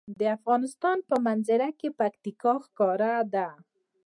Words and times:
د 0.19 0.21
افغانستان 0.37 0.97
په 1.09 1.15
منظره 1.25 1.69
کې 1.79 1.89
پکتیکا 1.99 2.53
ښکاره 2.65 3.13
ده. 3.33 3.47